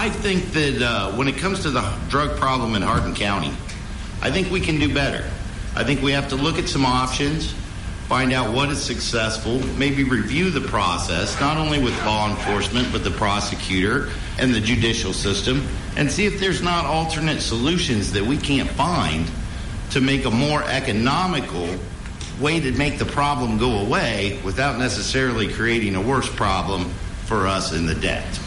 I 0.00 0.10
think 0.10 0.52
that 0.52 0.80
uh, 0.80 1.10
when 1.16 1.26
it 1.26 1.38
comes 1.38 1.62
to 1.62 1.70
the 1.70 1.82
drug 2.08 2.38
problem 2.38 2.76
in 2.76 2.82
Hardin 2.82 3.16
County, 3.16 3.52
I 4.22 4.30
think 4.30 4.48
we 4.48 4.60
can 4.60 4.78
do 4.78 4.94
better. 4.94 5.28
I 5.74 5.82
think 5.82 6.02
we 6.02 6.12
have 6.12 6.28
to 6.28 6.36
look 6.36 6.56
at 6.56 6.68
some 6.68 6.86
options, 6.86 7.52
find 8.06 8.32
out 8.32 8.54
what 8.54 8.68
is 8.68 8.80
successful, 8.80 9.58
maybe 9.76 10.04
review 10.04 10.50
the 10.50 10.60
process, 10.60 11.38
not 11.40 11.56
only 11.56 11.82
with 11.82 11.98
law 12.06 12.30
enforcement, 12.30 12.92
but 12.92 13.02
the 13.02 13.10
prosecutor 13.10 14.10
and 14.38 14.54
the 14.54 14.60
judicial 14.60 15.12
system, 15.12 15.66
and 15.96 16.08
see 16.08 16.26
if 16.26 16.38
there's 16.38 16.62
not 16.62 16.84
alternate 16.84 17.40
solutions 17.40 18.12
that 18.12 18.24
we 18.24 18.36
can't 18.36 18.70
find 18.70 19.28
to 19.90 20.00
make 20.00 20.26
a 20.26 20.30
more 20.30 20.62
economical 20.62 21.74
way 22.40 22.60
to 22.60 22.70
make 22.70 23.00
the 23.00 23.04
problem 23.04 23.58
go 23.58 23.78
away 23.78 24.40
without 24.44 24.78
necessarily 24.78 25.52
creating 25.52 25.96
a 25.96 26.00
worse 26.00 26.32
problem 26.36 26.84
for 27.24 27.48
us 27.48 27.72
in 27.72 27.84
the 27.84 27.96
debt. 27.96 28.38